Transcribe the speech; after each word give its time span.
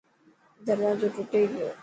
دروازو 0.65 1.07
ٽٽي 1.15 1.41
گيو. 1.51 1.69